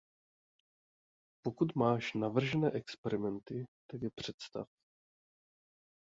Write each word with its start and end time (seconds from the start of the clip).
Pokud 1.43 1.75
máš 1.75 2.13
navržené 2.13 2.71
experimenty, 2.71 3.65
tak 3.91 4.01
je 4.01 4.09
představ. 4.15 4.67